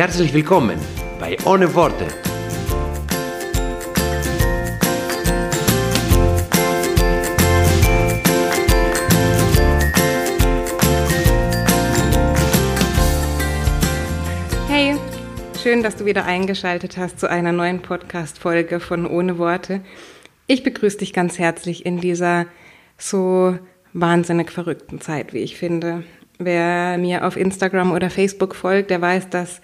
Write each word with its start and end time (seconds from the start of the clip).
Herzlich 0.00 0.32
willkommen 0.32 0.80
bei 1.18 1.36
Ohne 1.44 1.74
Worte. 1.74 2.06
Hey, 14.68 14.96
schön, 15.62 15.82
dass 15.82 15.96
du 15.96 16.06
wieder 16.06 16.24
eingeschaltet 16.24 16.96
hast 16.96 17.20
zu 17.20 17.28
einer 17.28 17.52
neuen 17.52 17.82
Podcast-Folge 17.82 18.80
von 18.80 19.04
Ohne 19.04 19.36
Worte. 19.36 19.82
Ich 20.46 20.62
begrüße 20.62 20.96
dich 20.96 21.12
ganz 21.12 21.38
herzlich 21.38 21.84
in 21.84 22.00
dieser 22.00 22.46
so 22.96 23.58
wahnsinnig 23.92 24.50
verrückten 24.50 25.02
Zeit, 25.02 25.34
wie 25.34 25.40
ich 25.40 25.58
finde. 25.58 26.04
Wer 26.42 26.96
mir 26.96 27.26
auf 27.26 27.36
Instagram 27.36 27.92
oder 27.92 28.08
Facebook 28.08 28.54
folgt, 28.54 28.90
der 28.90 29.02
weiß, 29.02 29.28
dass 29.28 29.60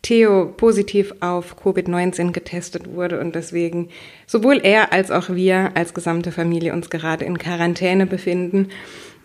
Theo 0.00 0.46
positiv 0.46 1.14
auf 1.20 1.56
Covid-19 1.62 2.32
getestet 2.32 2.90
wurde 2.90 3.20
und 3.20 3.34
deswegen 3.34 3.90
sowohl 4.26 4.60
er 4.62 4.92
als 4.92 5.10
auch 5.10 5.28
wir 5.30 5.72
als 5.74 5.92
gesamte 5.92 6.32
Familie 6.32 6.72
uns 6.72 6.88
gerade 6.88 7.26
in 7.26 7.36
Quarantäne 7.36 8.06
befinden. 8.06 8.68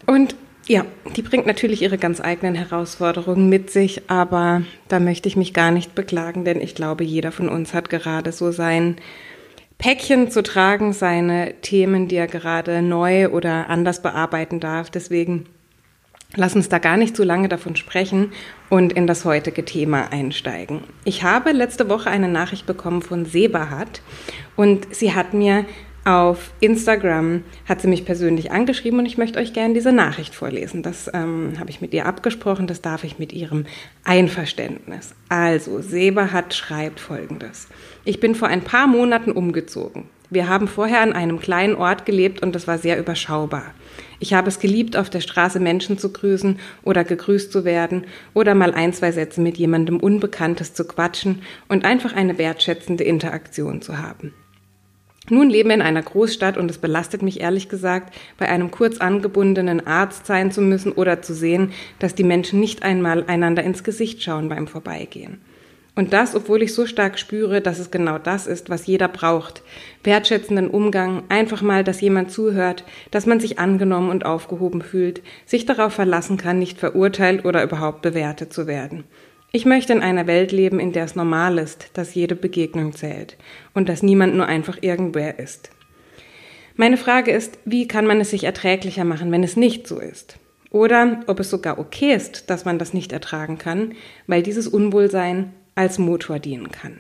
Und 0.06 0.36
ja, 0.68 0.86
die 1.16 1.22
bringt 1.22 1.46
natürlich 1.46 1.82
ihre 1.82 1.98
ganz 1.98 2.20
eigenen 2.20 2.56
Herausforderungen 2.56 3.48
mit 3.48 3.72
sich, 3.72 4.10
aber 4.10 4.64
da 4.90 5.00
möchte 5.00 5.30
ich 5.30 5.38
mich 5.38 5.54
gar 5.54 5.72
nicht 5.72 5.96
beklagen, 5.96 6.44
denn 6.44 6.60
ich 6.60 6.76
glaube, 6.76 7.06
jeder 7.06 7.32
von 7.32 7.48
uns 7.48 7.74
hat 7.74 7.90
gerade 7.90 8.34
so 8.34 8.52
sein 8.52 8.98
Päckchen 9.80 10.30
zu 10.30 10.44
tragen, 10.44 10.92
seine 10.92 11.56
Themen, 11.62 12.10
die 12.10 12.18
er 12.18 12.28
gerade 12.28 12.82
neu 12.82 13.30
oder 13.30 13.70
anders 13.70 14.02
bearbeiten 14.02 14.60
darf. 14.60 14.90
Deswegen 14.90 15.46
Lass 16.36 16.56
uns 16.56 16.70
da 16.70 16.78
gar 16.78 16.96
nicht 16.96 17.16
zu 17.16 17.24
lange 17.24 17.50
davon 17.50 17.76
sprechen 17.76 18.32
und 18.70 18.94
in 18.94 19.08
das 19.08 19.26
heutige 19.26 19.66
Thema 19.66 20.12
einsteigen. 20.12 20.82
Ich 21.04 21.24
habe 21.24 21.52
letzte 21.52 21.90
Woche 21.90 22.12
eine 22.12 22.28
Nachricht 22.28 22.68
bekommen 22.68 23.02
von 23.02 23.26
Sebahat 23.26 24.02
und 24.56 24.94
sie 24.94 25.16
hat 25.16 25.34
mir 25.34 25.66
auf 26.06 26.52
Instagram, 26.60 27.44
hat 27.68 27.82
sie 27.82 27.88
mich 27.88 28.06
persönlich 28.06 28.52
angeschrieben 28.52 29.00
und 29.00 29.08
ich 29.08 29.18
möchte 29.18 29.40
euch 29.40 29.54
gerne 29.54 29.74
diese 29.74 29.92
Nachricht 29.92 30.36
vorlesen. 30.36 30.84
Das 30.84 31.10
ähm, 31.14 31.54
habe 31.60 31.72
ich 31.72 31.82
mit 31.82 31.94
ihr 31.94 32.06
abgesprochen, 32.06 32.68
das 32.68 32.82
darf 32.82 33.04
ich 33.04 33.18
mit 33.18 33.34
ihrem 33.34 33.66
Einverständnis. 34.04 35.16
Also, 35.30 35.82
Sebahat 35.82 36.54
schreibt 36.54 37.00
folgendes. 37.00 37.68
Ich 38.06 38.20
bin 38.20 38.36
vor 38.36 38.48
ein 38.48 38.62
paar 38.62 38.88
Monaten 38.88 39.32
umgezogen. 39.32 40.06
Wir 40.32 40.48
haben 40.48 40.68
vorher 40.68 41.02
an 41.02 41.14
einem 41.14 41.40
kleinen 41.40 41.76
Ort 41.76 42.06
gelebt 42.06 42.44
und 42.44 42.56
es 42.56 42.68
war 42.68 42.78
sehr 42.78 43.00
überschaubar. 43.00 43.74
Ich 44.20 44.34
habe 44.34 44.50
es 44.50 44.60
geliebt, 44.60 44.96
auf 44.96 45.10
der 45.10 45.22
Straße 45.22 45.60
Menschen 45.60 45.98
zu 45.98 46.14
grüßen 46.14 46.60
oder 46.84 47.04
gegrüßt 47.04 47.52
zu 47.52 47.66
werden 47.66 48.06
oder 48.36 48.54
mal 48.54 48.74
ein, 48.74 48.94
zwei 48.94 49.12
Sätze 49.12 49.42
mit 49.42 49.58
jemandem 49.58 50.00
Unbekanntes 50.00 50.74
zu 50.76 50.86
quatschen 50.86 51.42
und 51.68 51.84
einfach 51.84 52.14
eine 52.14 52.38
wertschätzende 52.38 53.04
Interaktion 53.04 53.82
zu 53.82 53.98
haben. 53.98 54.34
Nun 55.32 55.50
leben 55.50 55.70
wir 55.70 55.76
in 55.76 55.82
einer 55.82 56.02
Großstadt 56.02 56.58
und 56.58 56.70
es 56.70 56.80
belastet 56.80 57.22
mich 57.22 57.40
ehrlich 57.40 57.70
gesagt, 57.70 58.16
bei 58.38 58.50
einem 58.50 58.72
kurz 58.72 58.98
angebundenen 58.98 59.86
Arzt 59.86 60.26
sein 60.26 60.52
zu 60.52 60.62
müssen 60.62 60.92
oder 60.92 61.22
zu 61.22 61.34
sehen, 61.34 61.72
dass 62.00 62.16
die 62.16 62.24
Menschen 62.24 62.60
nicht 62.60 62.84
einmal 62.84 63.26
einander 63.28 63.64
ins 63.64 63.84
Gesicht 63.84 64.24
schauen 64.24 64.50
beim 64.50 64.68
Vorbeigehen. 64.68 65.42
Und 66.00 66.14
das, 66.14 66.34
obwohl 66.34 66.62
ich 66.62 66.74
so 66.74 66.86
stark 66.86 67.20
spüre, 67.20 67.60
dass 67.60 67.78
es 67.78 67.92
genau 67.92 68.18
das 68.20 68.48
ist, 68.48 68.70
was 68.70 68.88
jeder 68.88 69.10
braucht. 69.10 69.64
Wertschätzenden 70.02 70.70
Umgang, 70.70 71.24
einfach 71.28 71.62
mal, 71.62 71.84
dass 71.84 72.00
jemand 72.00 72.32
zuhört, 72.32 72.86
dass 73.12 73.26
man 73.26 73.42
sich 73.42 73.60
angenommen 73.60 74.10
und 74.10 74.26
aufgehoben 74.26 74.82
fühlt, 74.82 75.22
sich 75.46 75.66
darauf 75.66 75.92
verlassen 75.92 76.38
kann, 76.38 76.58
nicht 76.58 76.78
verurteilt 76.78 77.44
oder 77.44 77.62
überhaupt 77.64 78.02
bewertet 78.02 78.54
zu 78.54 78.66
werden. 78.66 79.04
Ich 79.52 79.66
möchte 79.66 79.92
in 79.92 80.02
einer 80.02 80.26
Welt 80.26 80.54
leben, 80.54 80.80
in 80.80 80.94
der 80.94 81.04
es 81.04 81.18
normal 81.18 81.58
ist, 81.58 81.90
dass 81.96 82.16
jede 82.16 82.38
Begegnung 82.38 82.94
zählt 82.94 83.36
und 83.74 83.90
dass 83.90 84.02
niemand 84.02 84.36
nur 84.36 84.46
einfach 84.46 84.78
irgendwer 84.80 85.38
ist. 85.38 85.70
Meine 86.78 86.96
Frage 86.96 87.32
ist, 87.32 87.60
wie 87.66 87.90
kann 87.90 88.08
man 88.08 88.22
es 88.22 88.30
sich 88.30 88.46
erträglicher 88.46 89.04
machen, 89.04 89.34
wenn 89.34 89.44
es 89.44 89.58
nicht 89.58 89.86
so 89.86 90.00
ist? 90.00 90.38
Oder 90.72 91.24
ob 91.28 91.42
es 91.42 91.50
sogar 91.50 91.78
okay 91.78 92.14
ist, 92.14 92.50
dass 92.50 92.64
man 92.64 92.80
das 92.80 92.94
nicht 92.94 93.12
ertragen 93.12 93.58
kann, 93.58 93.96
weil 94.28 94.44
dieses 94.44 94.66
Unwohlsein 94.66 95.52
als 95.80 95.98
Motor 95.98 96.40
dienen 96.40 96.72
kann. 96.72 97.00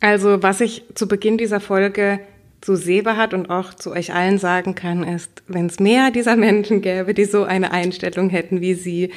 Also, 0.00 0.42
was 0.42 0.62
ich 0.62 0.84
zu 0.94 1.06
Beginn 1.06 1.36
dieser 1.36 1.60
Folge 1.60 2.18
zu 2.62 2.76
Seba 2.76 3.16
hat 3.16 3.34
und 3.34 3.50
auch 3.50 3.74
zu 3.74 3.92
euch 3.92 4.14
allen 4.14 4.38
sagen 4.38 4.74
kann, 4.74 5.04
ist, 5.04 5.42
wenn 5.46 5.66
es 5.66 5.78
mehr 5.80 6.10
dieser 6.10 6.36
Menschen 6.36 6.80
gäbe, 6.80 7.12
die 7.12 7.26
so 7.26 7.44
eine 7.44 7.72
Einstellung 7.72 8.30
hätten 8.30 8.62
wie 8.62 8.72
sie, 8.72 9.10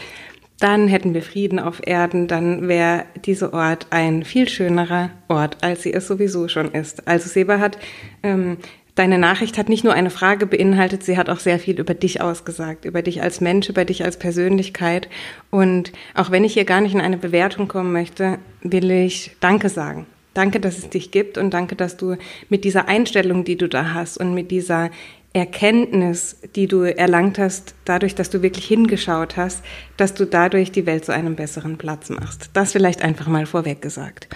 dann 0.59 0.89
hätten 0.89 1.13
wir 1.13 1.21
Frieden 1.21 1.59
auf 1.59 1.81
Erden, 1.85 2.27
dann 2.27 2.67
wäre 2.67 3.05
dieser 3.25 3.53
Ort 3.53 3.87
ein 3.89 4.23
viel 4.23 4.49
schönerer 4.49 5.09
Ort, 5.29 5.63
als 5.63 5.83
sie 5.83 5.93
es 5.93 6.05
sowieso 6.05 6.49
schon 6.49 6.71
ist. 6.73 7.07
Also 7.07 7.29
Seba 7.29 7.59
hat, 7.59 7.77
ähm, 8.21 8.57
deine 8.95 9.17
Nachricht 9.17 9.57
hat 9.57 9.69
nicht 9.69 9.83
nur 9.83 9.93
eine 9.93 10.09
Frage 10.09 10.45
beinhaltet, 10.45 11.03
sie 11.03 11.17
hat 11.17 11.29
auch 11.29 11.39
sehr 11.39 11.59
viel 11.59 11.79
über 11.79 11.93
dich 11.93 12.21
ausgesagt, 12.21 12.85
über 12.85 13.01
dich 13.01 13.21
als 13.21 13.41
Mensch, 13.41 13.69
über 13.69 13.85
dich 13.85 14.03
als 14.03 14.17
Persönlichkeit. 14.17 15.09
Und 15.49 15.91
auch 16.13 16.31
wenn 16.31 16.43
ich 16.43 16.53
hier 16.53 16.65
gar 16.65 16.81
nicht 16.81 16.93
in 16.93 17.01
eine 17.01 17.17
Bewertung 17.17 17.67
kommen 17.67 17.91
möchte, 17.91 18.37
will 18.61 18.91
ich 18.91 19.35
Danke 19.39 19.69
sagen. 19.69 20.05
Danke, 20.33 20.59
dass 20.59 20.79
es 20.79 20.89
dich 20.89 21.11
gibt 21.11 21.37
und 21.37 21.53
danke, 21.53 21.75
dass 21.75 21.95
du 21.95 22.15
mit 22.49 22.63
dieser 22.63 22.87
Einstellung, 22.87 23.43
die 23.43 23.55
du 23.55 23.69
da 23.69 23.93
hast 23.93 24.17
und 24.17 24.33
mit 24.33 24.49
dieser 24.49 24.89
Erkenntnis, 25.33 26.37
die 26.55 26.67
du 26.67 26.81
erlangt 26.81 27.39
hast, 27.39 27.73
dadurch, 27.85 28.13
dass 28.13 28.29
du 28.29 28.43
wirklich 28.43 28.65
hingeschaut 28.65 29.35
hast, 29.35 29.63
dass 29.97 30.13
du 30.13 30.25
dadurch 30.25 30.71
die 30.71 30.85
Welt 30.85 31.05
zu 31.05 31.11
einem 31.11 31.35
besseren 31.35 31.77
Platz 31.77 32.09
machst. 32.09 32.51
Das 32.53 32.71
vielleicht 32.71 33.03
einfach 33.03 33.27
mal 33.27 33.47
vorweg 33.47 33.81
gesagt. 33.81 34.27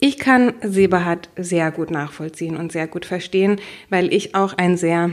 Ich 0.00 0.18
kann 0.18 0.54
Sebahat 0.62 1.28
sehr 1.36 1.70
gut 1.72 1.90
nachvollziehen 1.90 2.56
und 2.56 2.70
sehr 2.70 2.86
gut 2.86 3.04
verstehen, 3.04 3.60
weil 3.90 4.12
ich 4.12 4.34
auch 4.34 4.54
ein 4.54 4.76
sehr 4.76 5.10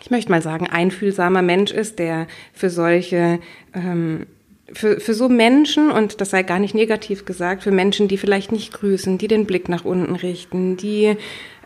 ich 0.00 0.10
möchte 0.10 0.30
mal 0.30 0.42
sagen, 0.42 0.66
einfühlsamer 0.66 1.42
Mensch 1.42 1.70
ist, 1.70 1.98
der 1.98 2.26
für 2.54 2.70
solche 2.70 3.40
ähm, 3.74 4.26
für, 4.72 5.00
für 5.00 5.14
so 5.14 5.28
Menschen, 5.28 5.90
und 5.90 6.20
das 6.20 6.30
sei 6.30 6.42
gar 6.42 6.58
nicht 6.58 6.74
negativ 6.74 7.24
gesagt, 7.24 7.62
für 7.62 7.70
Menschen, 7.70 8.08
die 8.08 8.18
vielleicht 8.18 8.52
nicht 8.52 8.72
grüßen, 8.72 9.18
die 9.18 9.28
den 9.28 9.46
Blick 9.46 9.68
nach 9.68 9.84
unten 9.84 10.14
richten, 10.14 10.76
die 10.76 11.16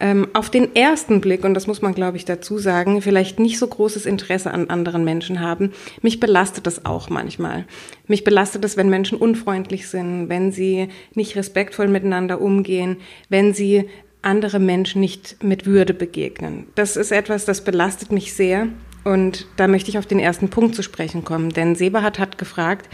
ähm, 0.00 0.28
auf 0.32 0.50
den 0.50 0.74
ersten 0.74 1.20
Blick, 1.20 1.44
und 1.44 1.54
das 1.54 1.66
muss 1.66 1.82
man, 1.82 1.94
glaube 1.94 2.16
ich, 2.16 2.24
dazu 2.24 2.58
sagen, 2.58 3.00
vielleicht 3.02 3.38
nicht 3.38 3.58
so 3.58 3.66
großes 3.66 4.06
Interesse 4.06 4.50
an 4.50 4.68
anderen 4.68 5.04
Menschen 5.04 5.40
haben, 5.40 5.72
mich 6.02 6.20
belastet 6.20 6.66
das 6.66 6.84
auch 6.84 7.08
manchmal. 7.08 7.64
Mich 8.06 8.24
belastet 8.24 8.64
es, 8.64 8.76
wenn 8.76 8.88
Menschen 8.88 9.18
unfreundlich 9.18 9.88
sind, 9.88 10.28
wenn 10.28 10.52
sie 10.52 10.88
nicht 11.14 11.36
respektvoll 11.36 11.88
miteinander 11.88 12.40
umgehen, 12.40 12.98
wenn 13.28 13.54
sie 13.54 13.88
andere 14.22 14.58
Menschen 14.58 15.00
nicht 15.00 15.42
mit 15.42 15.66
Würde 15.66 15.94
begegnen. 15.94 16.66
Das 16.74 16.96
ist 16.96 17.12
etwas, 17.12 17.44
das 17.44 17.62
belastet 17.62 18.10
mich 18.10 18.34
sehr. 18.34 18.68
Und 19.06 19.46
da 19.54 19.68
möchte 19.68 19.88
ich 19.88 19.98
auf 19.98 20.06
den 20.06 20.18
ersten 20.18 20.50
Punkt 20.50 20.74
zu 20.74 20.82
sprechen 20.82 21.22
kommen, 21.22 21.50
denn 21.50 21.76
Sebahat 21.76 22.18
hat 22.18 22.38
gefragt, 22.38 22.88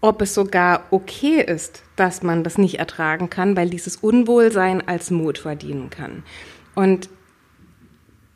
ob 0.00 0.20
es 0.20 0.34
sogar 0.34 0.82
okay 0.90 1.40
ist, 1.40 1.84
dass 1.94 2.24
man 2.24 2.42
das 2.42 2.58
nicht 2.58 2.76
ertragen 2.80 3.30
kann, 3.30 3.56
weil 3.56 3.70
dieses 3.70 3.94
Unwohlsein 3.94 4.86
als 4.88 5.12
Mut 5.12 5.38
verdienen 5.38 5.90
kann. 5.90 6.24
Und 6.74 7.08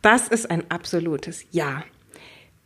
das 0.00 0.28
ist 0.28 0.48
ein 0.48 0.70
absolutes 0.70 1.44
Ja. 1.50 1.82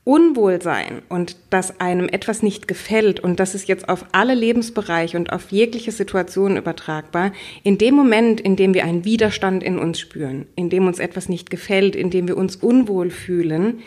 Unwohlsein 0.06 1.02
und 1.08 1.36
dass 1.50 1.80
einem 1.80 2.08
etwas 2.08 2.40
nicht 2.40 2.68
gefällt 2.68 3.18
und 3.18 3.40
das 3.40 3.56
ist 3.56 3.66
jetzt 3.66 3.88
auf 3.88 4.04
alle 4.12 4.34
Lebensbereiche 4.34 5.16
und 5.16 5.32
auf 5.32 5.50
jegliche 5.50 5.90
Situation 5.90 6.56
übertragbar, 6.56 7.32
in 7.64 7.76
dem 7.76 7.96
Moment, 7.96 8.40
in 8.40 8.54
dem 8.54 8.72
wir 8.72 8.84
einen 8.84 9.04
Widerstand 9.04 9.64
in 9.64 9.80
uns 9.80 9.98
spüren, 9.98 10.46
in 10.54 10.70
dem 10.70 10.86
uns 10.86 11.00
etwas 11.00 11.28
nicht 11.28 11.50
gefällt, 11.50 11.96
in 11.96 12.10
dem 12.10 12.28
wir 12.28 12.36
uns 12.36 12.54
unwohl 12.54 13.10
fühlen, 13.10 13.80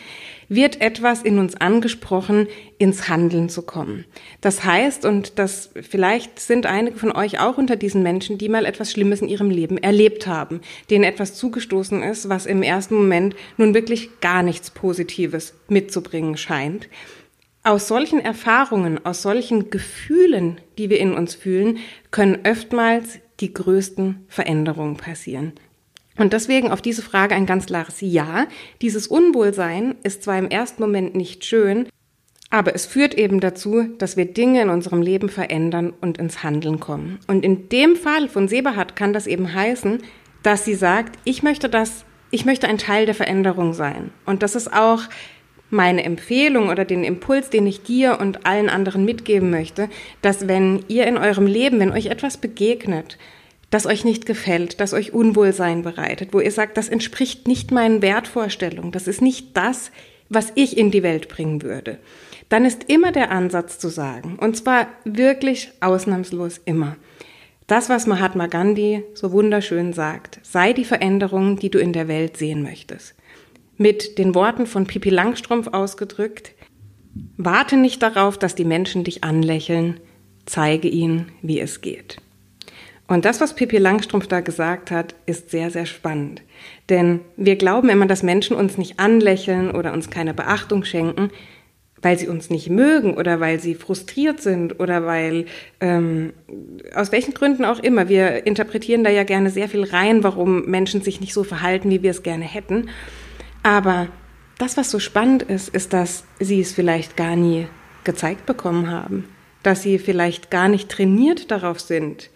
wird 0.50 0.80
etwas 0.82 1.22
in 1.22 1.38
uns 1.38 1.54
angesprochen, 1.54 2.48
ins 2.76 3.08
Handeln 3.08 3.48
zu 3.48 3.62
kommen. 3.62 4.04
Das 4.40 4.64
heißt, 4.64 5.06
und 5.06 5.38
das 5.38 5.70
vielleicht 5.80 6.40
sind 6.40 6.66
einige 6.66 6.98
von 6.98 7.12
euch 7.12 7.38
auch 7.38 7.56
unter 7.56 7.76
diesen 7.76 8.02
Menschen, 8.02 8.36
die 8.36 8.48
mal 8.48 8.66
etwas 8.66 8.90
Schlimmes 8.90 9.22
in 9.22 9.28
ihrem 9.28 9.48
Leben 9.48 9.78
erlebt 9.78 10.26
haben, 10.26 10.60
denen 10.90 11.04
etwas 11.04 11.34
zugestoßen 11.34 12.02
ist, 12.02 12.28
was 12.28 12.46
im 12.46 12.62
ersten 12.62 12.96
Moment 12.96 13.36
nun 13.56 13.74
wirklich 13.74 14.20
gar 14.20 14.42
nichts 14.42 14.70
Positives 14.70 15.54
mitzubringen 15.68 16.36
scheint. 16.36 16.88
aus 17.62 17.88
solchen 17.88 18.20
Erfahrungen, 18.20 19.04
aus 19.04 19.22
solchen 19.22 19.70
Gefühlen, 19.70 20.60
die 20.78 20.88
wir 20.90 20.98
in 20.98 21.12
uns 21.12 21.34
fühlen, 21.34 21.78
können 22.10 22.38
oftmals 22.46 23.18
die 23.40 23.52
größten 23.52 24.24
Veränderungen 24.28 24.96
passieren. 24.96 25.52
Und 26.20 26.34
deswegen 26.34 26.70
auf 26.70 26.82
diese 26.82 27.00
Frage 27.00 27.34
ein 27.34 27.46
ganz 27.46 27.64
klares 27.64 28.02
Ja. 28.02 28.46
Dieses 28.82 29.06
Unwohlsein 29.06 29.94
ist 30.02 30.22
zwar 30.22 30.38
im 30.38 30.50
ersten 30.50 30.82
Moment 30.82 31.16
nicht 31.16 31.46
schön, 31.46 31.88
aber 32.50 32.74
es 32.74 32.84
führt 32.84 33.14
eben 33.14 33.40
dazu, 33.40 33.84
dass 33.96 34.18
wir 34.18 34.26
Dinge 34.26 34.60
in 34.60 34.68
unserem 34.68 35.00
Leben 35.00 35.30
verändern 35.30 35.94
und 35.98 36.18
ins 36.18 36.42
Handeln 36.42 36.78
kommen. 36.78 37.20
Und 37.26 37.42
in 37.42 37.70
dem 37.70 37.96
Fall 37.96 38.28
von 38.28 38.48
Seberhardt 38.48 38.96
kann 38.96 39.14
das 39.14 39.26
eben 39.26 39.54
heißen, 39.54 40.02
dass 40.42 40.66
sie 40.66 40.74
sagt, 40.74 41.18
ich 41.24 41.42
möchte 41.42 41.70
das, 41.70 42.04
ich 42.30 42.44
möchte 42.44 42.68
ein 42.68 42.76
Teil 42.76 43.06
der 43.06 43.14
Veränderung 43.14 43.72
sein. 43.72 44.10
Und 44.26 44.42
das 44.42 44.56
ist 44.56 44.70
auch 44.74 45.04
meine 45.70 46.04
Empfehlung 46.04 46.68
oder 46.68 46.84
den 46.84 47.02
Impuls, 47.02 47.48
den 47.48 47.66
ich 47.66 47.82
dir 47.82 48.20
und 48.20 48.44
allen 48.44 48.68
anderen 48.68 49.06
mitgeben 49.06 49.48
möchte, 49.48 49.88
dass 50.20 50.48
wenn 50.48 50.84
ihr 50.86 51.06
in 51.06 51.16
eurem 51.16 51.46
Leben, 51.46 51.80
wenn 51.80 51.92
euch 51.92 52.06
etwas 52.06 52.36
begegnet, 52.36 53.16
das 53.70 53.86
euch 53.86 54.04
nicht 54.04 54.26
gefällt, 54.26 54.80
das 54.80 54.92
euch 54.92 55.12
Unwohlsein 55.12 55.82
bereitet, 55.82 56.32
wo 56.32 56.40
ihr 56.40 56.50
sagt, 56.50 56.76
das 56.76 56.88
entspricht 56.88 57.48
nicht 57.48 57.70
meinen 57.70 58.02
Wertvorstellungen, 58.02 58.92
das 58.92 59.06
ist 59.06 59.22
nicht 59.22 59.56
das, 59.56 59.90
was 60.28 60.52
ich 60.54 60.76
in 60.76 60.90
die 60.90 61.02
Welt 61.02 61.28
bringen 61.28 61.62
würde, 61.62 61.98
dann 62.48 62.64
ist 62.64 62.84
immer 62.88 63.12
der 63.12 63.30
Ansatz 63.30 63.78
zu 63.78 63.88
sagen, 63.88 64.38
und 64.40 64.56
zwar 64.56 64.88
wirklich 65.04 65.72
ausnahmslos 65.80 66.60
immer, 66.64 66.96
das, 67.66 67.88
was 67.88 68.08
Mahatma 68.08 68.48
Gandhi 68.48 69.04
so 69.14 69.30
wunderschön 69.30 69.92
sagt, 69.92 70.40
sei 70.42 70.72
die 70.72 70.84
Veränderung, 70.84 71.56
die 71.56 71.70
du 71.70 71.78
in 71.78 71.92
der 71.92 72.08
Welt 72.08 72.36
sehen 72.36 72.62
möchtest 72.62 73.14
mit 73.80 74.18
den 74.18 74.34
Worten 74.34 74.66
von 74.66 74.86
Pipi 74.86 75.08
Langstrumpf 75.08 75.68
ausgedrückt, 75.68 76.52
warte 77.38 77.78
nicht 77.78 78.02
darauf, 78.02 78.36
dass 78.36 78.54
die 78.54 78.66
Menschen 78.66 79.04
dich 79.04 79.24
anlächeln, 79.24 80.00
zeige 80.44 80.86
ihnen, 80.86 81.32
wie 81.40 81.60
es 81.60 81.80
geht. 81.80 82.18
Und 83.10 83.24
das, 83.24 83.40
was 83.40 83.56
Pippi 83.56 83.78
Langstrumpf 83.78 84.28
da 84.28 84.38
gesagt 84.38 84.92
hat, 84.92 85.16
ist 85.26 85.50
sehr, 85.50 85.72
sehr 85.72 85.84
spannend. 85.84 86.42
Denn 86.88 87.18
wir 87.36 87.56
glauben 87.56 87.88
immer, 87.88 88.06
dass 88.06 88.22
Menschen 88.22 88.56
uns 88.56 88.78
nicht 88.78 89.00
anlächeln 89.00 89.72
oder 89.72 89.92
uns 89.92 90.10
keine 90.10 90.32
Beachtung 90.32 90.84
schenken, 90.84 91.32
weil 92.00 92.20
sie 92.20 92.28
uns 92.28 92.50
nicht 92.50 92.70
mögen 92.70 93.14
oder 93.14 93.40
weil 93.40 93.58
sie 93.58 93.74
frustriert 93.74 94.40
sind 94.40 94.78
oder 94.78 95.06
weil, 95.06 95.46
ähm, 95.80 96.34
aus 96.94 97.10
welchen 97.10 97.34
Gründen 97.34 97.64
auch 97.64 97.80
immer. 97.80 98.08
Wir 98.08 98.46
interpretieren 98.46 99.02
da 99.02 99.10
ja 99.10 99.24
gerne 99.24 99.50
sehr 99.50 99.68
viel 99.68 99.82
rein, 99.82 100.22
warum 100.22 100.66
Menschen 100.66 101.02
sich 101.02 101.20
nicht 101.20 101.34
so 101.34 101.42
verhalten, 101.42 101.90
wie 101.90 102.04
wir 102.04 102.12
es 102.12 102.22
gerne 102.22 102.44
hätten. 102.44 102.90
Aber 103.64 104.06
das, 104.58 104.76
was 104.76 104.88
so 104.88 105.00
spannend 105.00 105.42
ist, 105.42 105.68
ist, 105.68 105.92
dass 105.92 106.22
sie 106.38 106.60
es 106.60 106.72
vielleicht 106.72 107.16
gar 107.16 107.34
nie 107.34 107.66
gezeigt 108.04 108.46
bekommen 108.46 108.88
haben, 108.88 109.24
dass 109.64 109.82
sie 109.82 109.98
vielleicht 109.98 110.52
gar 110.52 110.68
nicht 110.68 110.88
trainiert 110.88 111.50
darauf 111.50 111.80
sind 111.80 112.30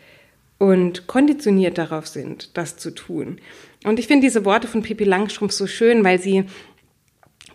und 0.58 1.06
konditioniert 1.06 1.78
darauf 1.78 2.06
sind, 2.06 2.56
das 2.56 2.76
zu 2.76 2.90
tun. 2.90 3.40
Und 3.84 3.98
ich 3.98 4.06
finde 4.06 4.26
diese 4.26 4.44
Worte 4.44 4.68
von 4.68 4.82
Pippi 4.82 5.04
Langstrumpf 5.04 5.52
so 5.52 5.66
schön, 5.66 6.04
weil 6.04 6.20
sie 6.20 6.44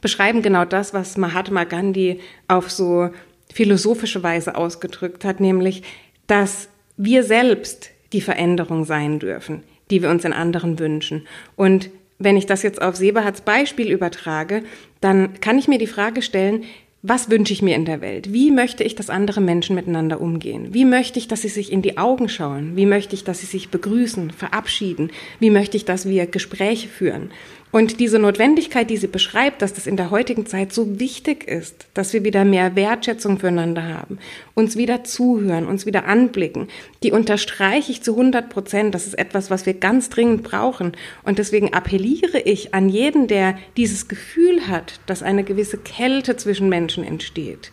beschreiben 0.02 0.42
genau 0.42 0.66
das, 0.66 0.94
was 0.94 1.18
Mahatma 1.18 1.64
Gandhi 1.64 2.20
auf 2.48 2.70
so 2.72 3.10
philosophische 3.52 4.24
Weise 4.24 4.56
ausgedrückt 4.56 5.26
hat, 5.26 5.40
nämlich, 5.40 5.84
dass 6.28 6.70
wir 6.98 7.24
selbst 7.24 7.90
die 8.14 8.22
Veränderung 8.22 8.86
sein 8.86 9.20
dürfen, 9.20 9.64
die 9.90 10.02
wir 10.02 10.10
uns 10.10 10.26
in 10.26 10.34
anderen 10.34 10.80
wünschen. 10.80 11.28
Und 11.56 11.90
wenn 12.20 12.38
ich 12.38 12.46
das 12.46 12.64
jetzt 12.64 12.82
auf 12.82 12.96
Seberhards 12.96 13.42
Beispiel 13.42 13.92
übertrage, 13.92 14.64
dann 15.02 15.40
kann 15.40 15.58
ich 15.58 15.68
mir 15.68 15.80
die 15.80 15.88
Frage 15.88 16.22
stellen, 16.22 16.66
was 17.02 17.30
wünsche 17.30 17.54
ich 17.54 17.62
mir 17.62 17.76
in 17.76 17.86
der 17.86 18.02
Welt? 18.02 18.34
Wie 18.34 18.52
möchte 18.52 18.84
ich, 18.84 18.94
dass 18.94 19.10
andere 19.10 19.40
Menschen 19.40 19.74
miteinander 19.74 20.20
umgehen? 20.20 20.74
Wie 20.74 20.84
möchte 20.84 21.18
ich, 21.18 21.30
dass 21.30 21.44
sie 21.44 21.48
sich 21.48 21.72
in 21.72 21.82
die 21.82 21.98
Augen 21.98 22.28
schauen? 22.28 22.76
Wie 22.76 22.86
möchte 22.86 23.16
ich, 23.16 23.24
dass 23.24 23.40
sie 23.40 23.46
sich 23.46 23.70
begrüßen, 23.70 24.32
verabschieden? 24.32 25.10
Wie 25.40 25.50
möchte 25.50 25.78
ich, 25.78 25.86
dass 25.86 26.10
wir 26.10 26.28
Gespräche 26.28 26.90
führen? 26.90 27.32
Und 27.72 28.00
diese 28.00 28.18
Notwendigkeit, 28.18 28.90
die 28.90 28.98
sie 28.98 29.08
beschreibt, 29.08 29.62
dass 29.62 29.74
das 29.74 29.86
in 29.86 29.96
der 29.96 30.10
heutigen 30.10 30.48
Zeit 30.48 30.74
so 30.74 31.00
wichtig 31.00 31.48
ist, 31.48 31.88
dass 31.94 32.14
wir 32.14 32.24
wieder 32.24 32.44
mehr 32.44 32.76
Wertschätzung 32.76 33.38
füreinander 33.38 33.84
haben, 33.84 34.18
uns 34.56 34.76
wieder 34.76 35.04
zuhören, 35.04 35.68
uns 35.68 35.86
wieder 35.86 36.06
anblicken, 36.06 36.68
die 37.04 37.12
unterstreiche 37.12 37.92
ich 37.92 38.02
zu 38.02 38.14
100 38.14 38.50
Prozent. 38.50 38.96
Das 38.96 39.06
ist 39.06 39.20
etwas, 39.20 39.52
was 39.52 39.68
wir 39.68 39.76
ganz 39.76 40.10
dringend 40.10 40.42
brauchen. 40.42 40.94
Und 41.24 41.38
deswegen 41.38 41.72
appelliere 41.74 42.40
ich 42.40 42.74
an 42.74 42.90
jeden, 42.90 43.28
der 43.28 43.56
dieses 43.78 44.08
Gefühl 44.08 44.68
hat, 44.68 45.00
dass 45.06 45.22
eine 45.22 45.44
gewisse 45.44 45.78
Kälte 45.78 46.38
zwischen 46.38 46.70
Menschen 46.70 47.04
entsteht, 47.04 47.72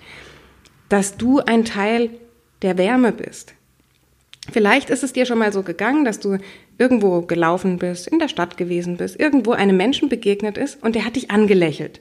dass 0.90 1.16
du 1.16 1.40
ein 1.40 1.64
Teil 1.64 2.10
der 2.60 2.76
Wärme 2.76 3.12
bist. 3.12 3.55
Vielleicht 4.52 4.90
ist 4.90 5.02
es 5.02 5.12
dir 5.12 5.26
schon 5.26 5.38
mal 5.38 5.52
so 5.52 5.62
gegangen, 5.62 6.04
dass 6.04 6.20
du 6.20 6.38
irgendwo 6.78 7.22
gelaufen 7.22 7.78
bist, 7.78 8.06
in 8.06 8.18
der 8.18 8.28
Stadt 8.28 8.56
gewesen 8.56 8.96
bist, 8.96 9.18
irgendwo 9.18 9.52
einem 9.52 9.76
Menschen 9.76 10.08
begegnet 10.08 10.56
ist 10.56 10.82
und 10.82 10.94
der 10.94 11.04
hat 11.04 11.16
dich 11.16 11.30
angelächelt. 11.30 12.00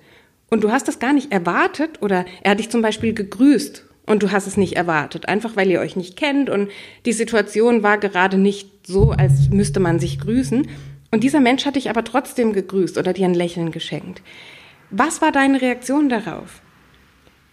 Und 0.49 0.63
du 0.63 0.71
hast 0.71 0.87
das 0.87 0.99
gar 0.99 1.13
nicht 1.13 1.31
erwartet 1.31 2.01
oder 2.01 2.25
er 2.43 2.51
hat 2.51 2.59
dich 2.59 2.69
zum 2.69 2.81
Beispiel 2.81 3.13
gegrüßt 3.13 3.85
und 4.05 4.21
du 4.21 4.31
hast 4.31 4.45
es 4.47 4.57
nicht 4.57 4.75
erwartet, 4.75 5.27
einfach 5.27 5.55
weil 5.55 5.71
ihr 5.71 5.79
euch 5.79 5.95
nicht 5.95 6.15
kennt 6.15 6.49
und 6.49 6.69
die 7.05 7.13
Situation 7.13 7.81
war 7.83 7.97
gerade 7.97 8.37
nicht 8.37 8.87
so, 8.87 9.11
als 9.11 9.49
müsste 9.49 9.79
man 9.79 9.99
sich 9.99 10.19
grüßen. 10.19 10.67
Und 11.11 11.23
dieser 11.23 11.39
Mensch 11.39 11.65
hat 11.65 11.75
dich 11.75 11.89
aber 11.89 12.03
trotzdem 12.03 12.53
gegrüßt 12.53 12.97
oder 12.97 13.13
dir 13.13 13.25
ein 13.25 13.33
Lächeln 13.33 13.71
geschenkt. 13.71 14.21
Was 14.91 15.21
war 15.21 15.31
deine 15.31 15.61
Reaktion 15.61 16.09
darauf? 16.09 16.61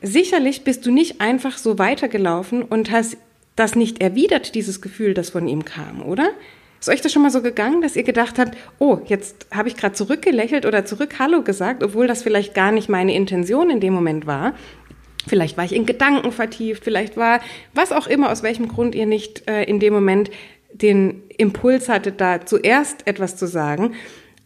Sicherlich 0.02 0.64
bist 0.64 0.84
du 0.84 0.90
nicht 0.90 1.20
einfach 1.20 1.56
so 1.56 1.78
weitergelaufen 1.78 2.62
und 2.62 2.90
hast 2.90 3.16
das 3.56 3.74
nicht 3.74 4.00
erwidert, 4.00 4.54
dieses 4.54 4.80
Gefühl, 4.80 5.14
das 5.14 5.30
von 5.30 5.48
ihm 5.48 5.64
kam, 5.64 6.02
oder? 6.02 6.30
Ist 6.80 6.88
euch 6.88 7.00
das 7.00 7.12
schon 7.12 7.22
mal 7.22 7.30
so 7.30 7.42
gegangen, 7.42 7.80
dass 7.80 7.94
ihr 7.94 8.02
gedacht 8.02 8.38
habt, 8.38 8.56
oh, 8.80 8.98
jetzt 9.06 9.46
habe 9.52 9.68
ich 9.68 9.76
gerade 9.76 9.94
zurückgelächelt 9.94 10.66
oder 10.66 10.84
zurück 10.84 11.14
Hallo 11.20 11.42
gesagt, 11.42 11.84
obwohl 11.84 12.08
das 12.08 12.24
vielleicht 12.24 12.54
gar 12.54 12.72
nicht 12.72 12.88
meine 12.88 13.14
Intention 13.14 13.70
in 13.70 13.78
dem 13.78 13.92
Moment 13.92 14.26
war? 14.26 14.54
Vielleicht 15.28 15.56
war 15.56 15.64
ich 15.64 15.74
in 15.74 15.86
Gedanken 15.86 16.32
vertieft, 16.32 16.82
vielleicht 16.82 17.16
war 17.16 17.40
was 17.72 17.92
auch 17.92 18.08
immer, 18.08 18.32
aus 18.32 18.42
welchem 18.42 18.66
Grund 18.66 18.96
ihr 18.96 19.06
nicht 19.06 19.48
äh, 19.48 19.62
in 19.62 19.78
dem 19.78 19.92
Moment 19.92 20.30
den 20.72 21.22
Impuls 21.38 21.88
hattet, 21.88 22.20
da 22.20 22.44
zuerst 22.44 23.06
etwas 23.06 23.36
zu 23.36 23.46
sagen. 23.46 23.94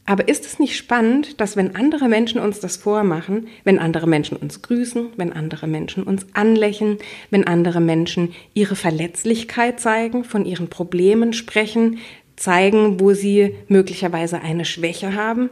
Aber 0.08 0.28
ist 0.28 0.46
es 0.46 0.60
nicht 0.60 0.76
spannend, 0.76 1.40
dass 1.40 1.56
wenn 1.56 1.74
andere 1.74 2.08
Menschen 2.08 2.40
uns 2.40 2.60
das 2.60 2.76
vormachen, 2.76 3.48
wenn 3.64 3.80
andere 3.80 4.06
Menschen 4.06 4.36
uns 4.36 4.62
grüßen, 4.62 5.08
wenn 5.16 5.32
andere 5.32 5.66
Menschen 5.66 6.04
uns 6.04 6.26
anlächeln, 6.32 6.98
wenn 7.30 7.44
andere 7.44 7.80
Menschen 7.80 8.32
ihre 8.54 8.76
Verletzlichkeit 8.76 9.80
zeigen, 9.80 10.22
von 10.22 10.44
ihren 10.44 10.68
Problemen 10.68 11.32
sprechen, 11.32 11.98
zeigen, 12.36 13.00
wo 13.00 13.14
sie 13.14 13.56
möglicherweise 13.66 14.40
eine 14.40 14.64
Schwäche 14.64 15.14
haben, 15.14 15.50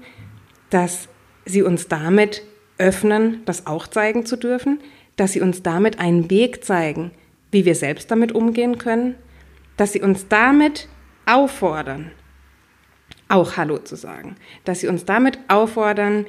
dass 0.70 1.08
sie 1.44 1.62
uns 1.62 1.88
damit 1.88 2.42
öffnen, 2.78 3.42
das 3.46 3.66
auch 3.66 3.88
zeigen 3.88 4.24
zu 4.24 4.36
dürfen, 4.36 4.78
dass 5.16 5.32
sie 5.32 5.40
uns 5.40 5.62
damit 5.62 5.98
einen 5.98 6.30
Weg 6.30 6.64
zeigen, 6.64 7.10
wie 7.50 7.64
wir 7.64 7.74
selbst 7.74 8.10
damit 8.10 8.32
umgehen 8.32 8.78
können, 8.78 9.16
dass 9.76 9.92
sie 9.92 10.00
uns 10.00 10.28
damit 10.28 10.88
auffordern, 11.26 12.12
auch 13.28 13.56
Hallo 13.56 13.78
zu 13.78 13.96
sagen. 13.96 14.36
Dass 14.64 14.80
sie 14.80 14.88
uns 14.88 15.04
damit 15.04 15.38
auffordern, 15.48 16.26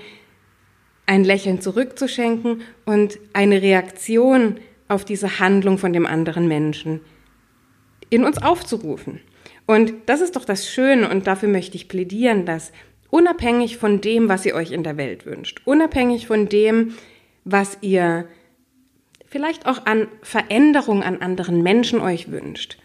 ein 1.06 1.24
Lächeln 1.24 1.62
zurückzuschenken 1.62 2.62
und 2.86 3.20
eine 3.34 3.62
Reaktion 3.62 4.60
auf 4.88 5.06
diese 5.06 5.40
Handlung 5.40 5.78
von 5.78 5.94
dem 5.94 6.06
anderen 6.06 6.48
Menschen 6.48 7.02
in 8.10 8.24
uns 8.24 8.42
aufzurufen. 8.42 9.22
Und 9.66 9.94
das 10.06 10.22
ist 10.22 10.36
doch 10.36 10.46
das 10.46 10.70
Schöne 10.70 11.10
und 11.10 11.28
dafür 11.28 11.50
möchte 11.50 11.75
ich 11.75 11.88
plädieren, 11.88 12.46
dass 12.46 12.72
unabhängig 13.10 13.78
von 13.78 14.02
dem, 14.02 14.30
was 14.30 14.46
ihr 14.46 14.56
euch 14.56 14.72
in 14.72 14.84
der 14.84 14.98
Welt 14.98 15.25
wünscht, 15.25 15.62
unabhängig 15.66 16.28
von 16.28 16.50
dem, 16.50 16.94
was 17.44 17.78
ihr 17.82 18.28
vielleicht 19.25 19.66
auch 19.66 19.86
an 19.86 20.08
Veränderung 20.22 21.04
an 21.04 21.22
anderen 21.22 21.64
Menschen 21.64 22.00
euch 22.00 22.32
wünscht, 22.32 22.78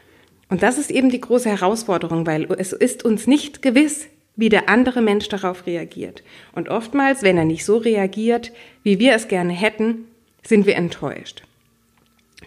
und 0.50 0.62
das 0.62 0.78
ist 0.78 0.90
eben 0.90 1.10
die 1.10 1.20
große 1.20 1.48
Herausforderung, 1.48 2.26
weil 2.26 2.46
es 2.58 2.72
ist 2.72 3.04
uns 3.04 3.26
nicht 3.26 3.62
gewiss, 3.62 4.08
wie 4.36 4.48
der 4.48 4.68
andere 4.68 5.00
Mensch 5.00 5.28
darauf 5.28 5.66
reagiert. 5.66 6.22
Und 6.52 6.68
oftmals, 6.68 7.22
wenn 7.22 7.38
er 7.38 7.44
nicht 7.44 7.64
so 7.64 7.76
reagiert, 7.76 8.52
wie 8.82 8.98
wir 8.98 9.14
es 9.14 9.28
gerne 9.28 9.52
hätten, 9.52 10.06
sind 10.42 10.66
wir 10.66 10.76
enttäuscht. 10.76 11.44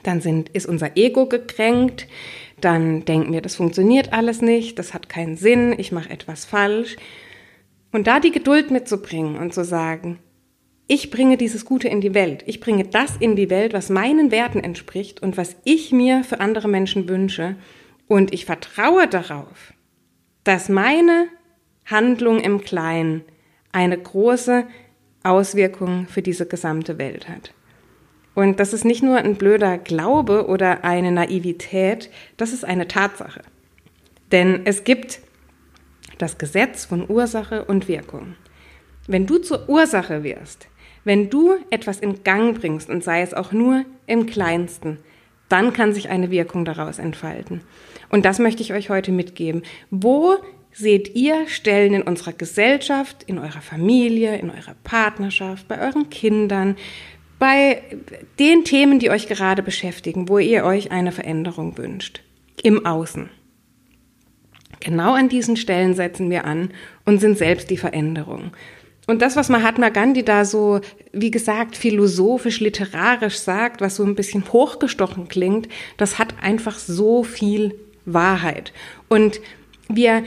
Dann 0.04 0.20
sind, 0.20 0.50
ist 0.50 0.66
unser 0.66 0.98
Ego 0.98 1.28
gekränkt, 1.28 2.08
dann 2.60 3.06
denken 3.06 3.32
wir, 3.32 3.42
das 3.42 3.56
funktioniert 3.56 4.12
alles 4.12 4.42
nicht, 4.42 4.80
das 4.80 4.94
hat 4.94 5.08
keinen 5.08 5.38
Sinn, 5.38 5.76
ich 5.78 5.92
mache 5.92 6.10
etwas 6.10 6.46
falsch. 6.46 6.98
Und 7.92 8.08
da 8.08 8.20
die 8.20 8.32
Geduld 8.32 8.72
mitzubringen 8.72 9.38
und 9.38 9.54
zu 9.54 9.64
sagen, 9.64 10.20
ich 10.88 11.12
bringe 11.12 11.38
dieses 11.38 11.64
Gute 11.64 11.88
in 11.88 12.02
die 12.02 12.14
Welt, 12.14 12.44
ich 12.48 12.60
bringe 12.60 12.84
das 12.84 13.16
in 13.18 13.36
die 13.36 13.50
Welt, 13.50 13.74
was 13.74 13.90
meinen 13.90 14.32
Werten 14.32 14.60
entspricht 14.60 15.22
und 15.22 15.38
was 15.38 15.56
ich 15.64 15.92
mir 15.92 16.24
für 16.24 16.40
andere 16.40 16.68
Menschen 16.68 17.08
wünsche, 17.08 17.56
und 18.08 18.34
ich 18.34 18.46
vertraue 18.46 19.08
darauf, 19.08 19.74
dass 20.44 20.70
meine 20.70 21.28
Handlung 21.86 22.40
im 22.40 22.62
Kleinen 22.62 23.24
eine 23.72 23.98
große 23.98 24.66
Auswirkung 25.24 26.08
für 26.08 26.22
diese 26.22 26.46
gesamte 26.46 26.98
Welt 26.98 27.30
hat. 27.30 27.54
Und 28.36 28.60
das 28.60 28.74
ist 28.74 28.84
nicht 28.84 29.04
nur 29.04 29.18
ein 29.18 29.36
blöder 29.36 29.78
Glaube 29.78 30.48
oder 30.48 30.84
eine 30.84 31.12
Naivität, 31.12 32.10
das 32.38 32.52
ist 32.52 32.66
eine 32.66 32.88
Tatsache. 32.88 33.42
Denn 34.32 34.62
es 34.66 34.84
gibt 34.84 35.20
das 36.18 36.38
Gesetz 36.38 36.86
von 36.86 37.10
Ursache 37.10 37.66
und 37.66 37.88
Wirkung. 37.88 38.36
Wenn 39.08 39.26
du 39.28 39.38
zur 39.38 39.70
Ursache 39.70 40.24
wirst, 40.24 40.68
wenn 41.04 41.30
du 41.30 41.56
etwas 41.70 42.00
in 42.00 42.24
Gang 42.24 42.60
bringst 42.60 42.90
und 42.90 43.04
sei 43.04 43.22
es 43.22 43.34
auch 43.34 43.52
nur 43.52 43.86
im 44.08 44.26
kleinsten, 44.26 45.00
dann 45.50 45.74
kann 45.74 45.94
sich 45.94 46.10
eine 46.10 46.32
Wirkung 46.32 46.66
daraus 46.66 46.98
entfalten. 46.98 47.62
Und 48.14 48.26
das 48.26 48.38
möchte 48.38 48.62
ich 48.62 48.74
euch 48.74 48.92
heute 48.92 49.12
mitgeben. 49.12 49.64
Wo 49.90 50.36
seht 50.72 51.16
ihr 51.16 51.48
Stellen 51.48 51.96
in 51.96 52.02
unserer 52.04 52.34
Gesellschaft, 52.34 53.24
in 53.24 53.40
eurer 53.40 53.62
Familie, 53.62 54.38
in 54.38 54.52
eurer 54.52 54.76
Partnerschaft, 54.84 55.68
bei 55.68 55.82
euren 55.82 56.12
Kindern, 56.12 56.76
bei 57.40 57.82
den 58.38 58.66
Themen, 58.66 59.00
die 59.00 59.10
euch 59.10 59.28
gerade 59.28 59.64
beschäftigen, 59.64 60.30
wo 60.30 60.38
ihr 60.38 60.64
euch 60.64 60.92
eine 60.92 61.12
Veränderung 61.12 61.76
wünscht, 61.80 62.22
im 62.62 62.86
Außen? 62.86 63.32
Genau 64.80 65.14
an 65.14 65.28
diesen 65.28 65.58
Stellen 65.58 65.96
setzen 65.96 66.30
wir 66.30 66.46
an 66.46 66.70
und 67.06 67.20
sind 67.20 67.40
selbst 67.40 67.72
die 67.72 67.78
Veränderung. 67.78 68.52
Und 69.08 69.24
das, 69.24 69.36
was 69.36 69.50
Mahatma 69.50 69.90
Gandhi 69.90 70.24
da 70.24 70.46
so, 70.46 70.82
wie 71.14 71.32
gesagt, 71.32 71.76
philosophisch, 71.76 72.60
literarisch 72.60 73.40
sagt, 73.40 73.82
was 73.82 73.96
so 73.96 74.04
ein 74.04 74.14
bisschen 74.14 74.54
hochgestochen 74.54 75.30
klingt, 75.30 75.68
das 75.98 76.20
hat 76.20 76.36
einfach 76.44 76.78
so 76.78 77.24
viel 77.24 77.74
Wahrheit. 78.06 78.74
Und 79.10 79.40
wir, 79.90 80.24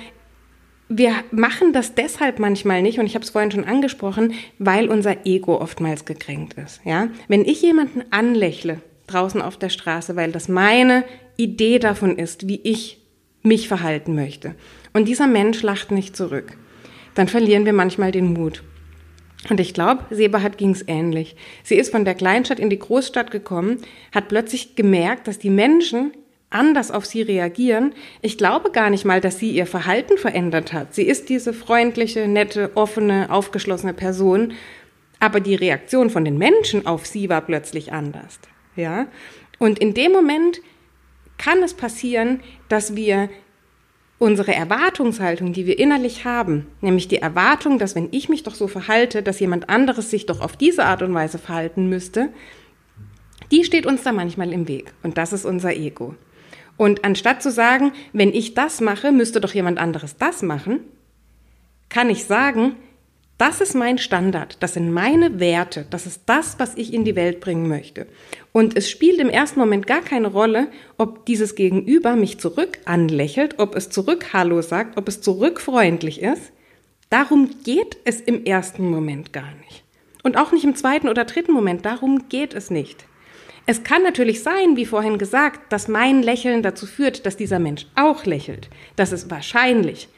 wir 0.89 1.15
machen 1.31 1.73
das 1.73 1.95
deshalb 1.95 2.39
manchmal 2.39 2.83
nicht, 2.83 2.99
und 2.99 3.07
ich 3.07 3.15
habe 3.15 3.25
es 3.25 3.31
vorhin 3.31 3.51
schon 3.51 3.65
angesprochen, 3.65 4.35
weil 4.59 4.89
unser 4.89 5.27
Ego 5.27 5.61
oftmals 5.61 6.05
gekränkt 6.05 6.55
ist. 6.55 6.81
Ja? 6.85 7.09
Wenn 7.29 7.45
ich 7.45 7.63
jemanden 7.63 8.05
anlächle 8.11 8.81
draußen 9.07 9.41
auf 9.41 9.57
der 9.57 9.69
Straße, 9.69 10.17
weil 10.17 10.33
das 10.33 10.49
meine 10.49 11.05
Idee 11.37 11.79
davon 11.79 12.19
ist, 12.19 12.49
wie 12.49 12.61
ich 12.63 12.99
mich 13.43 13.69
verhalten 13.69 14.15
möchte, 14.15 14.55
und 14.93 15.07
dieser 15.07 15.27
Mensch 15.27 15.63
lacht 15.63 15.91
nicht 15.91 16.17
zurück, 16.17 16.57
dann 17.15 17.29
verlieren 17.29 17.65
wir 17.65 17.73
manchmal 17.73 18.13
den 18.13 18.33
Mut. 18.33 18.63
Und 19.49 19.61
ich 19.61 19.75
glaube, 19.75 20.05
Seberhard 20.11 20.59
ging 20.59 20.71
es 20.71 20.85
ähnlich. 20.87 21.37
Sie 21.63 21.77
ist 21.77 21.91
von 21.91 22.05
der 22.05 22.15
Kleinstadt 22.15 22.59
in 22.59 22.71
die 22.71 22.79
Großstadt 22.79 23.31
gekommen, 23.31 23.79
hat 24.13 24.29
plötzlich 24.29 24.75
gemerkt, 24.77 25.29
dass 25.29 25.39
die 25.39 25.51
Menschen 25.51 26.13
anders 26.51 26.91
auf 26.91 27.05
sie 27.05 27.23
reagieren. 27.23 27.95
Ich 28.23 28.39
glaube 28.39 28.71
gar 28.71 28.91
nicht 28.91 29.05
mal, 29.05 29.21
dass 29.21 29.39
sie 29.39 29.51
ihr 29.51 29.67
Verhalten 29.67 30.17
verändert 30.17 30.73
hat. 30.73 30.95
Sie 30.95 31.03
ist 31.03 31.29
diese 31.29 31.53
freundliche, 31.53 32.29
nette, 32.29 32.71
offene, 32.75 33.31
aufgeschlossene 33.31 33.93
Person, 33.93 34.53
aber 35.19 35.41
die 35.41 35.55
Reaktion 35.55 36.11
von 36.11 36.25
den 36.25 36.39
Menschen 36.39 36.87
auf 36.87 37.07
sie 37.07 37.29
war 37.29 37.41
plötzlich 37.41 37.93
anders. 37.93 38.39
Ja? 38.77 39.07
Und 39.59 39.79
in 39.79 39.95
dem 39.95 40.13
Moment 40.13 40.61
kann 41.39 41.63
es 41.63 41.75
passieren, 41.75 42.41
dass 42.69 42.97
wir 42.97 43.29
unsere 44.19 44.55
Erwartungshaltung, 44.55 45.53
die 45.53 45.67
wir 45.67 45.79
innerlich 45.79 46.25
haben, 46.25 46.67
nämlich 46.81 47.09
die 47.09 47.19
Erwartung, 47.19 47.79
dass 47.79 47.95
wenn 47.95 48.09
ich 48.13 48.29
mich 48.29 48.43
doch 48.43 48.55
so 48.55 48.67
verhalte, 48.67 49.23
dass 49.23 49.41
jemand 49.41 49.69
anderes 49.69 50.11
sich 50.11 50.25
doch 50.25 50.41
auf 50.41 50.57
diese 50.57 50.85
Art 50.85 51.03
und 51.03 51.13
Weise 51.13 51.39
verhalten 51.39 51.89
müsste, 51.89 52.31
die 53.51 53.65
steht 53.65 53.87
uns 53.87 54.03
da 54.03 54.13
manchmal 54.13 54.53
im 54.53 54.69
Weg. 54.69 54.93
Und 55.03 55.19
das 55.19 55.33
ist 55.33 55.45
unser 55.45 55.75
Ego. 55.75 56.15
Und 56.77 57.05
anstatt 57.05 57.43
zu 57.43 57.51
sagen, 57.51 57.93
wenn 58.13 58.33
ich 58.33 58.55
das 58.55 58.81
mache, 58.81 59.13
müsste 59.13 59.41
doch 59.41 59.55
jemand 59.55 59.79
anderes 59.79 60.17
das 60.17 60.43
machen, 60.43 60.81
kann 61.89 62.11
ich 62.11 62.25
sagen, 62.25 62.77
das 63.39 63.61
ist 63.61 63.75
mein 63.75 63.99
Standard, 63.99 64.57
das 64.63 64.75
sind 64.75 64.91
meine 64.91 65.41
Werte, 65.41 65.87
das 65.91 66.07
ist 66.07 66.23
das, 66.25 66.59
was 66.59 66.75
ich 66.75 66.95
in 66.95 67.05
die 67.05 67.17
Welt 67.17 67.41
bringen 67.41 67.69
möchte. 67.69 68.07
Und 68.53 68.77
es 68.77 68.89
spielt 68.89 69.19
im 69.19 69.29
ersten 69.29 69.61
Moment 69.61 69.87
gar 69.87 70.01
keine 70.01 70.29
Rolle, 70.29 70.69
ob 70.97 71.27
dieses 71.27 71.55
Gegenüber 71.55 72.17
mich 72.17 72.39
zurück 72.41 72.79
anlächelt, 72.87 73.59
ob 73.59 73.75
es 73.77 73.91
zurück 73.91 74.33
Hallo 74.33 74.63
sagt, 74.63 74.97
ob 74.97 75.07
es 75.07 75.21
zurück 75.21 75.61
freundlich 75.61 76.23
ist. 76.23 76.53
Darum 77.11 77.51
geht 77.63 77.99
es 78.05 78.21
im 78.21 78.45
ersten 78.47 78.91
Moment 78.91 79.35
gar 79.35 79.53
nicht. 79.67 79.85
Und 80.23 80.39
auch 80.39 80.53
nicht 80.53 80.65
im 80.65 80.75
zweiten 80.75 81.09
oder 81.09 81.27
dritten 81.27 81.53
Moment, 81.53 81.85
darum 81.85 82.31
geht 82.31 82.55
es 82.55 82.71
nicht. 82.71 83.05
Es 83.69 83.83
kann 83.83 84.05
natürlich 84.05 84.43
sein, 84.43 84.77
wie 84.77 84.87
vorhin 84.87 85.19
gesagt, 85.19 85.73
dass 85.73 85.89
mein 85.89 86.23
Lächeln 86.23 86.63
dazu 86.63 86.87
führt, 86.87 87.27
dass 87.27 87.37
dieser 87.37 87.59
Mensch 87.59 87.87
auch 87.97 88.25
lächelt. 88.25 88.71
Das 88.95 89.11
ist 89.11 89.29
wahrscheinlich. 89.29 90.09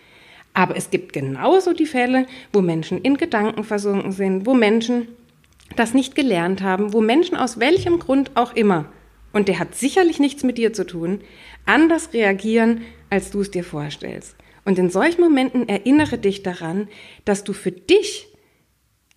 Aber 0.53 0.77
es 0.77 0.91
gibt 0.91 1.15
genauso 1.15 1.73
die 1.73 1.87
Fälle, 1.87 2.27
wo 2.53 2.61
Menschen 2.61 3.01
in 3.01 3.17
Gedanken 3.17 3.65
versunken 3.65 4.13
sind, 4.13 4.45
wo 4.45 4.53
Menschen 4.55 5.09
das 5.77 5.95
nicht 5.95 6.15
gelernt 6.15 6.63
haben, 6.63 6.93
wo 6.93 7.01
Menschen 7.01 7.37
aus 7.37 7.59
welchem 7.59 7.99
Grund 7.99 8.33
auch 8.35 8.55
immer, 8.55 8.87
und 9.33 9.49
der 9.49 9.59
hat 9.59 9.75
sicherlich 9.75 10.19
nichts 10.19 10.43
mit 10.43 10.59
dir 10.59 10.73
zu 10.73 10.87
tun, 10.87 11.21
anders 11.67 12.13
reagieren, 12.13 12.83
als 13.11 13.31
du 13.31 13.41
es 13.41 13.51
dir 13.51 13.63
vorstellst. 13.63 14.37
Und 14.65 14.79
in 14.79 14.91
solchen 14.91 15.21
Momenten 15.21 15.69
erinnere 15.69 16.19
dich 16.19 16.43
daran, 16.43 16.89
dass 17.25 17.45
du 17.45 17.53
für 17.53 17.71
dich 17.71 18.29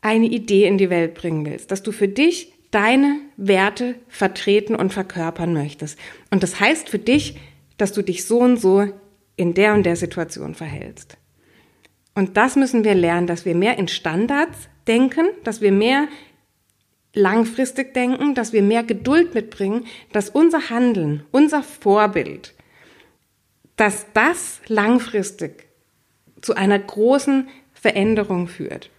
eine 0.01 0.27
Idee 0.27 0.67
in 0.67 0.77
die 0.77 0.89
Welt 0.89 1.13
bringen 1.13 1.45
willst, 1.45 1.71
dass 1.71 1.81
du 1.83 1.91
für 1.91 2.07
dich 2.07 2.50
deine 2.71 3.19
Werte 3.37 3.95
vertreten 4.07 4.75
und 4.75 4.93
verkörpern 4.93 5.53
möchtest. 5.53 5.99
Und 6.29 6.41
das 6.41 6.59
heißt 6.59 6.89
für 6.89 6.99
dich, 6.99 7.37
dass 7.77 7.91
du 7.93 8.01
dich 8.01 8.25
so 8.25 8.39
und 8.39 8.57
so 8.57 8.87
in 9.35 9.53
der 9.53 9.73
und 9.73 9.83
der 9.83 9.95
Situation 9.95 10.55
verhältst. 10.55 11.17
Und 12.15 12.37
das 12.37 12.55
müssen 12.55 12.83
wir 12.83 12.95
lernen, 12.95 13.27
dass 13.27 13.45
wir 13.45 13.55
mehr 13.55 13.77
in 13.77 13.87
Standards 13.87 14.69
denken, 14.87 15.27
dass 15.43 15.61
wir 15.61 15.71
mehr 15.71 16.07
langfristig 17.13 17.93
denken, 17.93 18.35
dass 18.35 18.53
wir 18.53 18.61
mehr 18.61 18.83
Geduld 18.83 19.33
mitbringen, 19.33 19.85
dass 20.11 20.29
unser 20.29 20.69
Handeln, 20.69 21.25
unser 21.31 21.63
Vorbild, 21.63 22.53
dass 23.75 24.05
das 24.13 24.61
langfristig 24.67 25.67
zu 26.41 26.55
einer 26.55 26.79
großen 26.79 27.49
Veränderung 27.73 28.47
führt. 28.47 28.89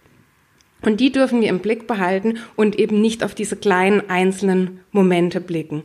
Und 0.83 0.99
die 0.99 1.11
dürfen 1.11 1.41
wir 1.41 1.49
im 1.49 1.59
Blick 1.59 1.87
behalten 1.87 2.37
und 2.55 2.77
eben 2.77 3.01
nicht 3.01 3.23
auf 3.23 3.35
diese 3.35 3.55
kleinen 3.55 4.09
einzelnen 4.09 4.81
Momente 4.91 5.41
blicken. 5.41 5.83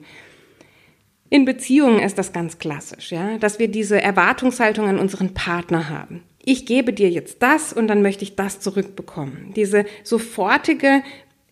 In 1.31 1.45
Beziehungen 1.45 2.01
ist 2.01 2.19
das 2.19 2.33
ganz 2.33 2.59
klassisch, 2.59 3.13
ja, 3.13 3.39
dass 3.39 3.59
wir 3.59 3.69
diese 3.69 4.01
Erwartungshaltung 4.01 4.87
an 4.87 4.99
unseren 4.99 5.35
Partner 5.35 5.89
haben 5.89 6.23
ich 6.49 6.65
gebe 6.65 6.95
dir 6.95 7.11
jetzt 7.11 7.43
das 7.43 7.75
und 7.75 7.89
dann 7.89 8.01
möchte 8.01 8.25
ich 8.25 8.35
das 8.35 8.59
zurückbekommen. 8.59 9.53
Diese 9.55 9.85
sofortige, 10.03 11.03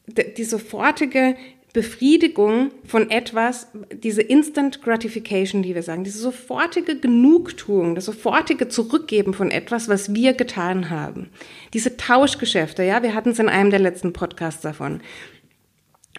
die 0.07 0.45
sofortige 0.45 1.37
Befriedigung 1.77 2.71
von 2.87 3.11
etwas, 3.11 3.69
diese 3.93 4.23
Instant 4.23 4.81
Gratification, 4.81 5.63
die 5.63 5.75
wir 5.75 5.83
sagen, 5.83 6.05
diese 6.05 6.21
sofortige 6.21 6.99
Genugtuung, 6.99 7.95
das 7.95 8.07
sofortige 8.07 8.69
Zurückgeben 8.69 9.35
von 9.35 9.51
etwas, 9.51 9.87
was 9.87 10.15
wir 10.15 10.33
getan 10.33 10.89
haben. 10.89 11.29
Diese 11.75 11.99
Tauschgeschäfte, 11.99 12.83
ja, 12.83 13.03
wir 13.03 13.13
hatten 13.13 13.29
es 13.29 13.39
in 13.39 13.51
einem 13.51 13.69
der 13.69 13.81
letzten 13.81 14.15
Podcasts 14.15 14.63
davon. 14.63 15.03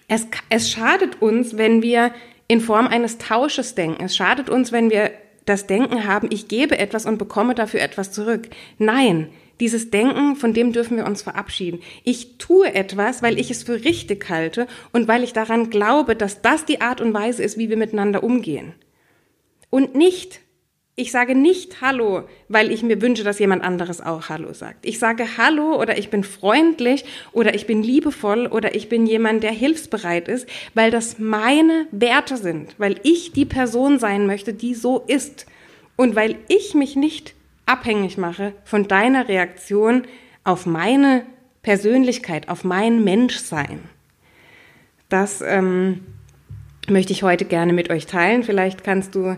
Es, 0.07 0.27
es 0.49 0.69
schadet 0.69 1.23
uns, 1.23 1.57
wenn 1.57 1.81
wir 1.81 2.11
in 2.47 2.61
Form 2.61 2.85
eines 2.85 3.17
Tausches 3.17 3.73
denken. 3.73 4.03
Es 4.03 4.15
schadet 4.15 4.51
uns, 4.51 4.71
wenn 4.71 4.91
wir 4.91 5.09
das 5.47 5.65
Denken 5.65 6.05
haben, 6.05 6.27
ich 6.31 6.47
gebe 6.47 6.77
etwas 6.77 7.07
und 7.07 7.17
bekomme 7.17 7.55
dafür 7.55 7.81
etwas 7.81 8.11
zurück. 8.11 8.47
Nein, 8.77 9.29
dieses 9.59 9.89
Denken, 9.89 10.35
von 10.35 10.53
dem 10.53 10.73
dürfen 10.73 10.97
wir 10.97 11.05
uns 11.05 11.21
verabschieden. 11.21 11.79
Ich 12.03 12.37
tue 12.37 12.73
etwas, 12.73 13.21
weil 13.21 13.39
ich 13.39 13.51
es 13.51 13.63
für 13.63 13.83
richtig 13.83 14.29
halte 14.29 14.67
und 14.91 15.07
weil 15.07 15.23
ich 15.23 15.33
daran 15.33 15.69
glaube, 15.69 16.15
dass 16.15 16.41
das 16.41 16.65
die 16.65 16.81
Art 16.81 17.01
und 17.01 17.13
Weise 17.13 17.43
ist, 17.43 17.57
wie 17.57 17.69
wir 17.69 17.77
miteinander 17.77 18.23
umgehen. 18.23 18.73
Und 19.69 19.95
nicht, 19.95 20.41
ich 20.95 21.11
sage 21.11 21.35
nicht 21.35 21.81
Hallo, 21.81 22.23
weil 22.47 22.71
ich 22.71 22.81
mir 22.81 23.01
wünsche, 23.01 23.23
dass 23.23 23.37
jemand 23.37 23.63
anderes 23.63 24.01
auch 24.01 24.29
Hallo 24.29 24.53
sagt. 24.53 24.85
Ich 24.85 24.97
sage 24.97 25.37
Hallo 25.37 25.79
oder 25.79 25.97
ich 25.97 26.09
bin 26.09 26.23
freundlich 26.23 27.05
oder 27.33 27.53
ich 27.53 27.67
bin 27.67 27.83
liebevoll 27.83 28.47
oder 28.47 28.73
ich 28.73 28.89
bin 28.89 29.05
jemand, 29.05 29.43
der 29.43 29.51
hilfsbereit 29.51 30.27
ist, 30.27 30.47
weil 30.73 30.89
das 30.89 31.19
meine 31.19 31.87
Werte 31.91 32.37
sind, 32.37 32.73
weil 32.79 32.99
ich 33.03 33.31
die 33.31 33.45
Person 33.45 33.99
sein 33.99 34.25
möchte, 34.25 34.53
die 34.53 34.73
so 34.73 35.03
ist 35.05 35.45
und 35.97 36.15
weil 36.15 36.37
ich 36.47 36.73
mich 36.73 36.95
nicht 36.95 37.35
abhängig 37.67 38.17
mache 38.17 38.53
von 38.63 38.88
deiner 38.88 39.27
Reaktion 39.27 40.03
auf 40.43 40.65
meine 40.65 41.24
Persönlichkeit, 41.62 42.50
auf 42.50 42.63
mein 42.63 43.03
Menschsein. 43.03 43.81
Das 45.09 45.41
ähm, 45.41 46.05
möchte 46.89 47.13
ich 47.13 47.24
heute 47.24 47.45
gerne 47.45 47.74
mit 47.74 47.89
euch 47.89 48.05
teilen. 48.05 48.43
Vielleicht 48.43 48.83
kannst 48.83 49.15
du 49.15 49.38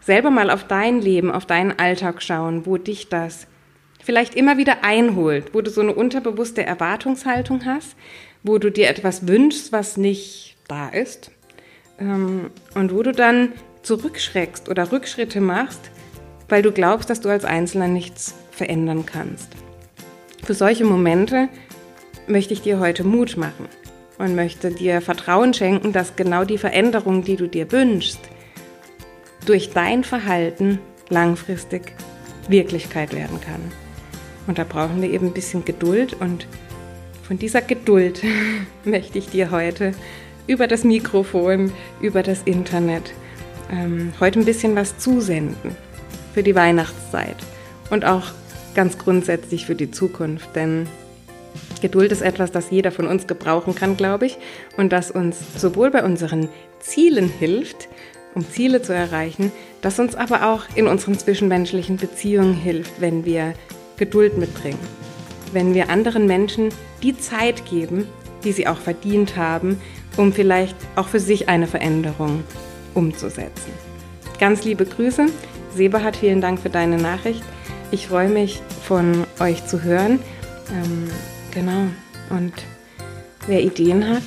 selber 0.00 0.30
mal 0.30 0.50
auf 0.50 0.64
dein 0.64 1.00
Leben, 1.00 1.30
auf 1.30 1.46
deinen 1.46 1.78
Alltag 1.78 2.22
schauen, 2.22 2.66
wo 2.66 2.76
dich 2.76 3.08
das 3.08 3.46
vielleicht 4.02 4.34
immer 4.34 4.56
wieder 4.56 4.84
einholt, 4.84 5.54
wo 5.54 5.60
du 5.60 5.70
so 5.70 5.80
eine 5.80 5.94
unterbewusste 5.94 6.64
Erwartungshaltung 6.64 7.64
hast, 7.64 7.96
wo 8.42 8.58
du 8.58 8.70
dir 8.70 8.88
etwas 8.88 9.28
wünschst, 9.28 9.72
was 9.72 9.96
nicht 9.96 10.56
da 10.66 10.88
ist 10.88 11.30
ähm, 12.00 12.50
und 12.74 12.94
wo 12.94 13.02
du 13.02 13.12
dann 13.12 13.52
zurückschreckst 13.82 14.68
oder 14.68 14.92
Rückschritte 14.92 15.40
machst, 15.40 15.90
weil 16.48 16.62
du 16.62 16.72
glaubst, 16.72 17.10
dass 17.10 17.20
du 17.20 17.28
als 17.28 17.44
Einzelner 17.44 17.88
nichts 17.88 18.34
verändern 18.50 19.06
kannst. 19.06 19.48
Für 20.44 20.54
solche 20.54 20.84
Momente 20.84 21.48
möchte 22.26 22.54
ich 22.54 22.62
dir 22.62 22.78
heute 22.78 23.04
Mut 23.04 23.36
machen. 23.36 23.66
und 24.18 24.34
möchte 24.34 24.72
dir 24.72 25.00
Vertrauen 25.00 25.54
schenken, 25.54 25.92
dass 25.92 26.16
genau 26.16 26.44
die 26.44 26.58
Veränderung, 26.58 27.22
die 27.22 27.36
du 27.36 27.46
dir 27.46 27.70
wünschst, 27.70 28.18
durch 29.46 29.70
dein 29.70 30.02
Verhalten 30.02 30.80
langfristig 31.08 31.92
Wirklichkeit 32.48 33.14
werden 33.14 33.40
kann. 33.40 33.60
Und 34.48 34.58
da 34.58 34.64
brauchen 34.64 35.00
wir 35.02 35.10
eben 35.10 35.28
ein 35.28 35.34
bisschen 35.34 35.64
Geduld 35.64 36.14
und 36.14 36.48
von 37.22 37.38
dieser 37.38 37.62
Geduld 37.62 38.20
möchte 38.84 39.18
ich 39.18 39.28
dir 39.28 39.52
heute 39.52 39.92
über 40.48 40.66
das 40.66 40.82
Mikrofon, 40.82 41.70
über 42.00 42.24
das 42.24 42.42
Internet 42.42 43.12
ähm, 43.70 44.12
heute 44.18 44.40
ein 44.40 44.46
bisschen 44.46 44.74
was 44.74 44.98
zusenden 44.98 45.76
für 46.38 46.44
die 46.44 46.54
Weihnachtszeit 46.54 47.34
und 47.90 48.04
auch 48.04 48.22
ganz 48.76 48.96
grundsätzlich 48.96 49.66
für 49.66 49.74
die 49.74 49.90
Zukunft. 49.90 50.54
Denn 50.54 50.86
Geduld 51.82 52.12
ist 52.12 52.22
etwas, 52.22 52.52
das 52.52 52.70
jeder 52.70 52.92
von 52.92 53.08
uns 53.08 53.26
gebrauchen 53.26 53.74
kann, 53.74 53.96
glaube 53.96 54.26
ich, 54.26 54.38
und 54.76 54.92
das 54.92 55.10
uns 55.10 55.36
sowohl 55.56 55.90
bei 55.90 56.04
unseren 56.04 56.48
Zielen 56.78 57.28
hilft, 57.28 57.88
um 58.36 58.48
Ziele 58.48 58.82
zu 58.82 58.94
erreichen, 58.94 59.50
das 59.82 59.98
uns 59.98 60.14
aber 60.14 60.48
auch 60.48 60.62
in 60.76 60.86
unseren 60.86 61.18
zwischenmenschlichen 61.18 61.96
Beziehungen 61.96 62.54
hilft, 62.54 63.00
wenn 63.00 63.24
wir 63.24 63.54
Geduld 63.96 64.38
mitbringen 64.38 64.78
wenn 65.52 65.74
wir 65.74 65.90
anderen 65.90 66.26
Menschen 66.26 66.68
die 67.02 67.18
Zeit 67.18 67.64
geben, 67.66 68.06
die 68.44 68.52
sie 68.52 68.66
auch 68.66 68.78
verdient 68.78 69.36
haben, 69.36 69.80
um 70.16 70.32
vielleicht 70.32 70.76
auch 70.94 71.08
für 71.08 71.20
sich 71.20 71.48
eine 71.48 71.66
Veränderung 71.66 72.44
umzusetzen. 72.94 73.72
Ganz 74.38 74.64
liebe 74.64 74.84
Grüße. 74.84 75.26
Seberhard, 75.74 76.16
vielen 76.16 76.40
Dank 76.40 76.60
für 76.60 76.70
deine 76.70 76.96
Nachricht. 76.96 77.42
Ich 77.90 78.08
freue 78.08 78.28
mich, 78.28 78.62
von 78.82 79.24
euch 79.40 79.66
zu 79.66 79.82
hören. 79.82 80.20
Ähm, 80.70 81.08
genau. 81.52 81.86
Und 82.30 82.52
wer 83.46 83.62
Ideen 83.62 84.08
hat 84.08 84.22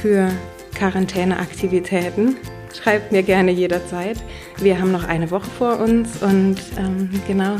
für 0.00 0.30
Quarantäneaktivitäten, 0.74 2.36
schreibt 2.74 3.12
mir 3.12 3.22
gerne 3.22 3.50
jederzeit. 3.50 4.22
Wir 4.58 4.78
haben 4.78 4.92
noch 4.92 5.04
eine 5.04 5.30
Woche 5.30 5.50
vor 5.58 5.78
uns 5.78 6.22
und 6.22 6.56
ähm, 6.78 7.10
genau. 7.26 7.56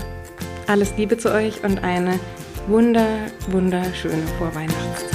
Alles 0.66 0.96
Liebe 0.96 1.18
zu 1.18 1.32
euch 1.32 1.62
und 1.62 1.84
eine 1.84 2.18
wunder, 2.66 3.06
wunderschöne 3.48 4.26
Vorweihnachtszeit. 4.38 5.14